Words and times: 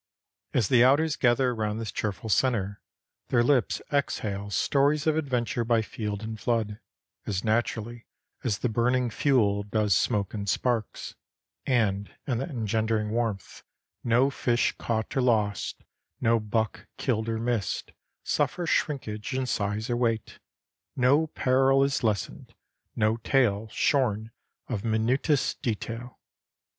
As 0.51 0.67
the 0.69 0.83
outers 0.83 1.15
gather 1.15 1.51
around 1.51 1.77
this 1.77 1.91
cheerful 1.91 2.27
centre 2.27 2.81
their 3.27 3.43
lips 3.43 3.83
exhale 3.93 4.49
stories 4.49 5.05
of 5.05 5.15
adventure 5.15 5.63
by 5.63 5.83
field 5.83 6.23
and 6.23 6.39
flood, 6.39 6.79
as 7.27 7.43
naturally 7.43 8.07
as 8.43 8.57
the 8.57 8.67
burning 8.67 9.11
fuel 9.11 9.61
does 9.61 9.95
smoke 9.95 10.33
and 10.33 10.49
sparks, 10.49 11.13
and 11.67 12.15
in 12.25 12.39
that 12.39 12.49
engendering 12.49 13.11
warmth, 13.11 13.61
no 14.03 14.31
fish 14.31 14.73
caught 14.79 15.15
or 15.15 15.21
lost, 15.21 15.83
no 16.19 16.39
buck 16.39 16.87
killed 16.97 17.29
or 17.29 17.37
missed, 17.37 17.91
suffers 18.23 18.71
shrinkage 18.71 19.35
in 19.35 19.45
size 19.45 19.87
or 19.87 19.95
weight, 19.97 20.39
no 20.95 21.27
peril 21.27 21.83
is 21.83 22.03
lessened, 22.03 22.55
no 22.95 23.17
tale 23.17 23.67
shorn 23.71 24.31
of 24.67 24.83
minutest 24.83 25.61
detail. 25.61 26.19